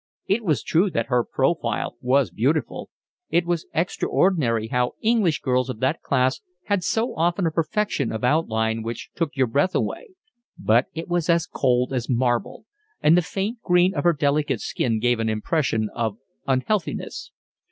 [0.25, 2.89] It was true that her profile was beautiful;
[3.29, 8.23] it was extraordinary how English girls of that class had so often a perfection of
[8.23, 10.15] outline which took your breath away,
[10.57, 12.65] but it was as cold as marble;
[13.03, 17.29] and the faint green of her delicate skin gave an impression of unhealthiness.